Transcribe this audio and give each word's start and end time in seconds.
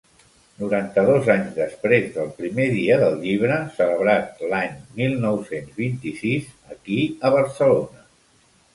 Noranta-dos 0.61 1.27
anys 1.33 1.51
després 1.57 2.07
del 2.15 2.31
primer 2.39 2.65
dia 2.79 2.97
del 3.05 3.19
llibre, 3.27 3.61
celebrat 3.77 4.43
l'any 4.55 4.75
mil 4.99 5.17
nou-cents 5.29 5.81
vint-i-sis 5.85 6.53
aquí 6.77 7.03
a 7.31 7.37
Barcelona. 7.41 8.07